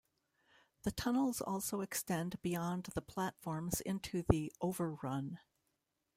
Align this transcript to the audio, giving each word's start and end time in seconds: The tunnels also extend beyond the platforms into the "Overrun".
The 0.81 0.89
tunnels 0.91 1.41
also 1.41 1.81
extend 1.81 2.41
beyond 2.41 2.85
the 2.95 3.03
platforms 3.03 3.81
into 3.81 4.23
the 4.27 4.51
"Overrun". 4.59 5.37